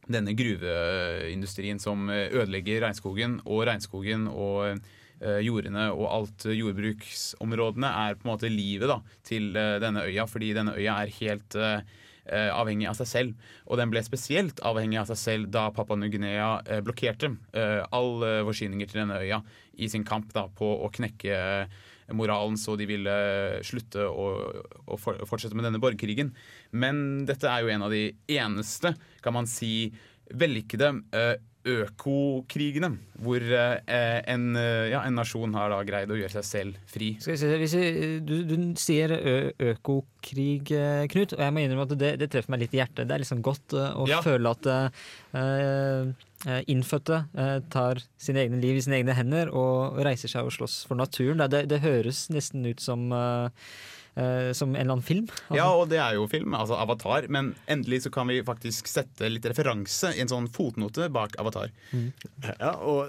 [0.08, 4.78] denne gruveindustrien som ødelegger regnskogen, og regnskogen og Eh,
[5.44, 10.52] jordene og alt jordbruksområdene er på en måte livet da, til eh, denne øya, fordi
[10.56, 11.82] denne øya er helt uh,
[12.32, 13.54] avhengig av seg selv.
[13.66, 18.90] Og den ble spesielt avhengig av seg selv da Papua Ny-Guinea blokkerte uh, alle forsyninger
[18.90, 19.42] til denne øya
[19.78, 21.66] i sin kamp da, på å knekke
[22.12, 23.12] moralen, så de ville
[23.64, 24.26] slutte å,
[24.84, 26.32] å fortsette med denne borgerkrigen.
[26.76, 28.92] Men dette er jo en av de eneste,
[29.24, 29.92] kan man si,
[30.38, 32.90] vellykkede uh, økokrigene,
[33.22, 37.12] hvor eh, en, eh, ja, en, nasjon har da greid å gjøre seg selv fri.
[37.22, 42.30] Si, jeg, du, du, sier økokrig, eh, Knut, og jeg må innrømme at det, det,
[42.32, 43.06] treffer meg litt i hjertet.
[43.06, 44.18] Det er liksom godt å ja.
[44.24, 44.68] føle at
[45.38, 46.10] uh,
[46.66, 50.82] innfødte uh, tar sine egne liv i sine egne hender og reiser seg og slåss
[50.88, 51.46] for naturen.
[51.52, 53.50] Det, det høres nesten ut som Uh,
[54.12, 55.28] som en eller annen film.
[55.30, 55.56] Altså.
[55.56, 57.24] Ja, og det er jo film, altså Avatar.
[57.32, 61.72] Men endelig så kan vi faktisk sette litt referanse i en sånn fotnote bak Avatar.
[61.96, 62.10] Mm.
[62.50, 63.08] Ja, og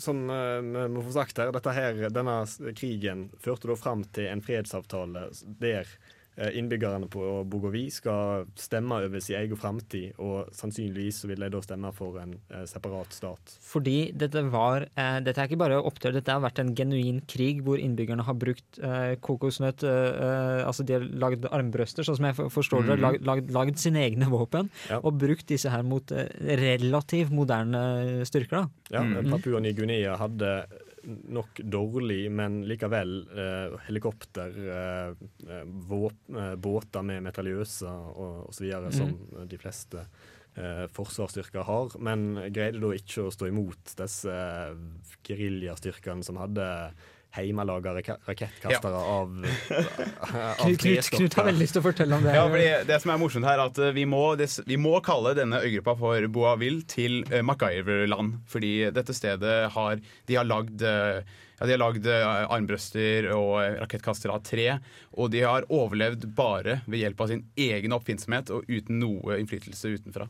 [0.00, 2.38] som uh, vi må få sagt her, dette her, denne
[2.78, 5.28] krigen førte da fram til en fredsavtale
[5.60, 11.42] der Eh, innbyggerne på Bogovi skal stemme over sin egen framtid, og sannsynligvis så vil
[11.42, 13.54] de da stemme for en eh, separat stat.
[13.64, 17.62] Fordi dette var eh, Dette er ikke bare opptøyer, dette har vært en genuin krig
[17.66, 22.26] hvor innbyggerne har brukt eh, kokosnøtt eh, eh Altså de har lagd armbrøster, sånn som
[22.28, 23.24] jeg forstår det, mm.
[23.24, 24.98] lagd, lagd, sine egne våpen, ja.
[25.00, 28.64] og brukt disse her mot relativt moderne styrker.
[28.66, 28.98] da.
[28.98, 29.30] Ja, mm.
[29.32, 30.50] Papua Ny-Guinea hadde
[31.04, 35.12] nok dårlig, men likevel eh, helikopter, eh,
[35.48, 38.66] eh, eh, båter med metalliøse og osv.
[38.66, 39.14] videre som
[39.48, 40.04] de fleste
[40.56, 41.94] eh, forsvarsstyrker har.
[42.02, 44.74] Men greide da ikke å stå imot disse eh,
[45.28, 46.68] geriljastyrkene som hadde
[47.36, 47.92] hjemmelaga
[48.26, 52.32] rakettkastere av, av Knut, Knut, Knut har veldig lyst til å fortelle om det.
[52.34, 55.34] Ja, fordi det som er morsomt her, er at vi må, det- vi må kalle
[55.38, 58.40] denne øygruppa for Boaville til uh, MacGyver-land.
[58.48, 61.20] Fordi dette stedet har De har lagd uh,
[61.58, 64.66] ja, de har lagd eh, armbrøster og rakettkastere av tre.
[65.18, 69.90] Og de har overlevd bare ved hjelp av sin egen oppfinnsomhet og uten noe innflytelse
[69.96, 70.28] utenfra.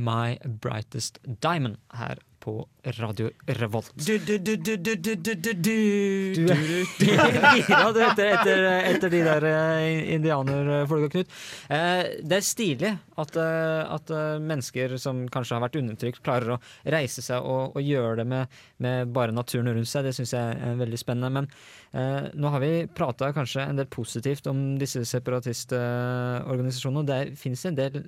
[0.00, 3.92] My Brightest Diamond her på Radio Revolt.
[4.06, 6.34] Du, du, du, du, du, du, du, du, du.
[6.34, 8.62] Du er gira du etter, etter,
[8.94, 11.34] etter de der eh, indianerfolka, Knut.
[11.68, 16.56] Eh, det er stilig at, eh, at eh, mennesker som kanskje har vært undertrykt, klarer
[16.56, 16.60] å
[16.96, 20.08] reise seg og, og gjøre det med, med bare naturen rundt seg.
[20.08, 21.42] Det syns jeg er veldig spennende.
[21.42, 21.50] Men
[21.92, 27.04] eh, nå har vi prata kanskje en del positivt om disse separatistorganisasjonene.
[27.04, 28.02] og Det finnes en del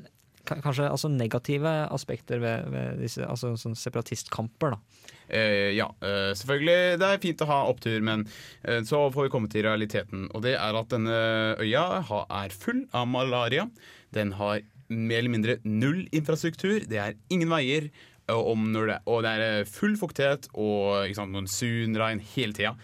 [0.49, 4.75] Kanskje altså negative aspekter ved, ved disse altså sånn separatistkamper.
[4.75, 5.09] da.
[5.33, 6.99] Eh, ja, eh, selvfølgelig.
[7.01, 8.27] Det er fint å ha opptur, men
[8.67, 10.29] eh, så får vi komme til realiteten.
[10.35, 11.19] Og det er at denne
[11.63, 13.69] øya er full av malaria.
[14.13, 14.61] Den har
[14.93, 16.83] mer eller mindre null infrastruktur.
[16.89, 17.93] Det er ingen veier.
[18.33, 22.77] Når det, og det er eh, full fuktighet og ikke sant, monsunregn hele tida.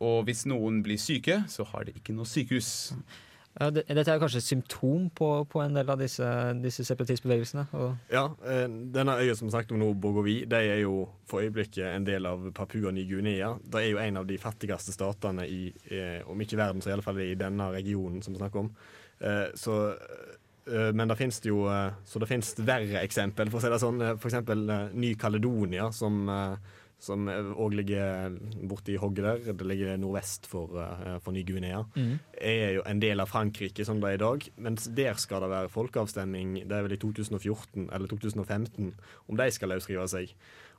[0.00, 2.94] Og hvis noen blir syke, så har de ikke noe sykehus.
[3.56, 6.26] Dette er kanskje et symptom på, på en del av disse,
[6.60, 7.62] disse separatistbevegelsene.
[8.12, 11.86] Ja, eh, denne øya som vi snakket om nå, Bogovi, de er jo for øyeblikket
[11.88, 13.54] en del av Papua Ny-Guinea.
[13.64, 16.96] Det er jo en av de fattigste statene i, eh, om ikke verden, så i
[16.98, 18.70] alle fall i denne regionen som vi snakker om.
[19.24, 19.80] Eh, så,
[20.66, 21.60] men det finnes jo
[22.04, 24.02] Så det finnes verre eksempel, for å si det sånn.
[24.18, 24.66] For eksempel
[24.98, 26.26] Ny-Caledonia, som
[27.06, 28.36] som òg ligger
[28.68, 29.56] borti hogget der.
[29.56, 31.84] Det ligger nordvest for, eh, for Ny-Guinea.
[32.36, 34.48] Er jo en del av Frankrike som det er i dag.
[34.56, 38.94] Mens der skal det være folkeavstemning det er vel i 2014 eller 2015
[39.28, 40.34] om de skal løsrive seg.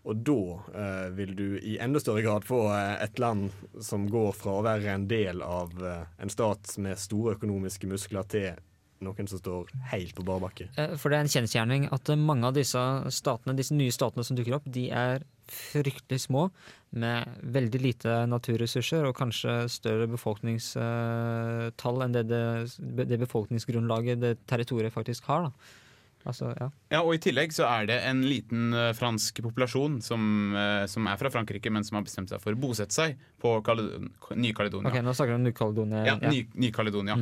[0.07, 0.41] Og da
[0.79, 3.51] eh, vil du i enda større grad få eh, et land
[3.83, 8.27] som går fra å være en del av eh, en stat med store økonomiske muskler,
[8.31, 8.61] til
[9.05, 10.69] noen som står helt på bar bakke.
[10.77, 12.81] eh, for det er en kjensgjerning at eh, mange av disse
[13.13, 16.49] statene, disse nye statene som dukker opp, de er fryktelig små,
[16.97, 24.95] med veldig lite naturressurser og kanskje større befolkningstall enn det, det, det befolkningsgrunnlaget det territoriet
[24.95, 25.41] faktisk har.
[25.47, 25.51] Da.
[26.27, 26.67] Altså, ja.
[26.91, 30.21] Ja, og I tillegg så er det en liten uh, fransk populasjon som,
[30.55, 33.53] uh, som er fra Frankrike, men som har bestemt seg for å bosette seg på
[33.63, 34.89] Ny-Kaledonia.
[34.91, 36.03] Ok, Nå snakker du om Ny-Kaledonia.
[36.07, 37.17] Ja, Ny- Ny-Caledonia.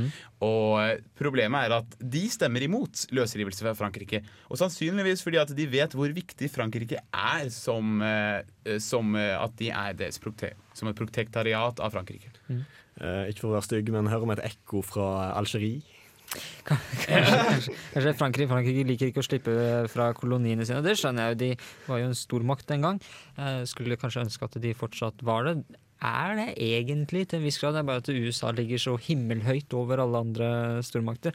[0.45, 4.21] Og eh, problemet er at de stemmer imot løsrivelse fra Frankrike.
[4.49, 9.69] Og sannsynligvis fordi at de vet hvor viktig Frankrike er som, eh, som at de
[9.75, 10.21] er deres
[10.75, 12.31] som et protektariat av Frankrike.
[12.49, 15.83] Eh, ikke for å være stygg, men hører om et ekko fra Algerie.
[16.65, 19.55] Kanskje, kanskje, kanskje Frankrike, Frankrike liker ikke å slippe
[19.93, 20.81] fra koloniene sine.
[20.85, 21.49] Det skjønner jeg jo, de
[21.87, 22.99] var jo en stormakt den gang.
[23.37, 25.55] Eh, skulle kanskje ønske at de fortsatt var det.
[26.05, 27.73] Er det egentlig til en viss grad?
[27.77, 30.49] Det er bare at USA ligger så himmelhøyt over alle andre
[30.83, 31.33] stormakter.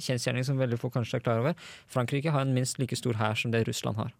[0.00, 1.54] Kjensgjerning som veldig få kanskje er klar over.
[1.92, 4.12] Frankrike har en minst like stor hær som det Russland har.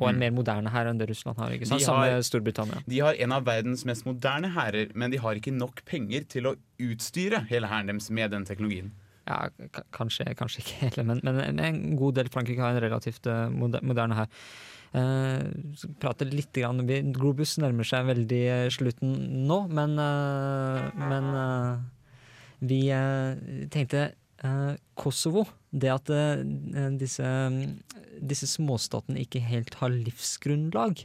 [0.00, 0.18] Og en Mm.
[0.18, 1.50] mer moderne hær enn det Russland har.
[1.52, 1.82] ikke sant?
[1.82, 2.82] Samme har- Storbritannia.
[2.88, 6.44] De har en av verdens mest moderne hærer, men de har ikke nok penger til
[6.44, 8.90] å utstyre hele hæren deres med den teknologien.
[9.28, 9.50] Ja,
[9.94, 14.18] kanskje, kanskje ikke hele, men, men en god del Frankrike har en relativt eh, moderne
[14.18, 14.30] her.
[14.90, 15.46] Uh,
[16.02, 16.82] prate litt grann,
[17.14, 19.12] Globus nærmer seg veldig eh, slutten
[19.46, 21.84] nå, men, eh, men eh,
[22.72, 24.08] vi eh, tenkte
[24.42, 25.46] eh, Kosovo.
[25.70, 26.42] Det at eh,
[26.98, 27.30] disse,
[28.18, 31.04] disse småstatene ikke helt har livsgrunnlag.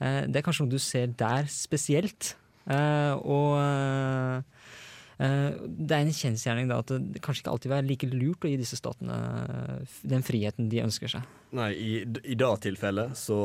[0.00, 2.32] Eh, det er kanskje noe du ser der spesielt.
[2.64, 4.85] Eh, og eh, Eh,
[5.16, 8.58] Det er en kjensgjerning da at det kanskje ikke alltid er like lurt å gi
[8.60, 11.30] disse statene eh, den friheten de ønsker seg.
[11.56, 13.40] Nei, i, i det tilfellet så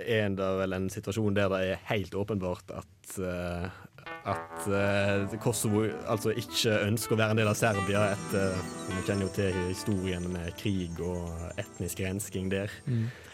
[0.00, 3.80] er det vel en situasjon der det er helt åpenbart at eh,
[4.28, 8.52] at uh, Kosovo altså ikke ønsker å være en del av Serbia etter
[8.90, 12.70] Vi kjenner jo til historien med krig og etnisk rensking der.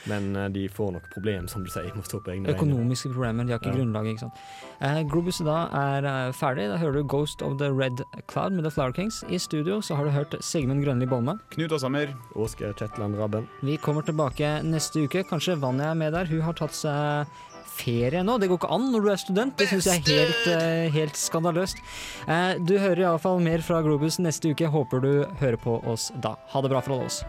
[0.07, 3.11] Men uh, de får nok problem, som du sier, må stå på egne Økonomiske Økonomiske
[3.15, 3.77] problemer, de har ikke Ja.
[3.81, 4.07] grunnlag.
[4.07, 4.39] ikke sant?
[4.81, 6.69] Eh, Globus da er eh, ferdig.
[6.71, 9.25] Da hører du 'Ghost of the Red Cloud' med The Flower Kings.
[9.29, 11.39] I studio så har du hørt Sigmund Grønli Bolme.
[11.51, 13.49] Knut Åshammer, Åske Kjetland Rabben.
[13.63, 15.25] Vi kommer tilbake neste uke.
[15.25, 16.27] Kanskje Vanja er med der.
[16.27, 17.27] Hun har tatt seg
[17.77, 18.39] ferie nå.
[18.41, 19.57] Det går ikke an når du er student.
[19.61, 21.83] Det syns jeg er helt, eh, helt skandaløst.
[22.27, 24.67] Eh, Du hører iallfall mer fra Globus neste uke.
[24.73, 26.37] Håper du hører på oss da.
[26.55, 27.23] Ha det bra fra oss.